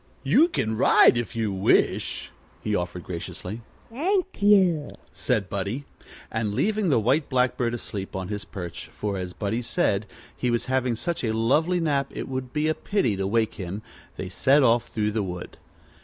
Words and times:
"You 0.23 0.47
can 0.47 0.77
ride 0.77 1.15
if 1.15 1.35
you 1.35 1.53
wish," 1.53 2.31
he 2.63 2.73
offered 2.73 3.03
graciously. 3.03 3.61
"Thank 3.91 4.41
you," 4.41 4.93
said 5.13 5.47
Buddie. 5.47 5.85
And 6.31 6.55
leaving 6.55 6.89
the 6.89 6.97
White 6.99 7.29
Blackbird 7.29 7.75
asleep 7.75 8.15
on 8.15 8.27
his 8.27 8.43
perch, 8.43 8.87
for, 8.87 9.15
as 9.19 9.33
Buddie 9.33 9.61
said, 9.61 10.07
he 10.35 10.49
was 10.49 10.65
having 10.65 10.95
such 10.95 11.23
a 11.23 11.35
lovely 11.35 11.79
nap 11.79 12.07
it 12.09 12.27
would 12.27 12.51
be 12.51 12.67
a 12.67 12.73
pity 12.73 13.15
to 13.15 13.27
wake 13.27 13.53
him, 13.61 13.83
they 14.17 14.27
set 14.27 14.63
off 14.63 14.87
through 14.87 15.11
the 15.11 15.21
wood. 15.21 15.59